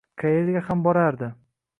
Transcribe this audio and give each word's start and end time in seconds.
Qayerga 0.21 0.63
ham 0.69 0.81
borardi? 0.87 1.29